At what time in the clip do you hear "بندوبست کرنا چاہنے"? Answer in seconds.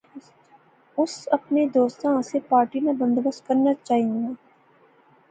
3.01-4.25